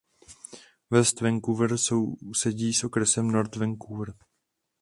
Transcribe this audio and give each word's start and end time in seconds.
West 0.89 1.21
Vancouver 1.21 1.77
sousedí 1.77 2.73
s 2.73 2.83
okresem 2.83 3.27
North 3.31 3.55
Vancouver. 3.55 4.13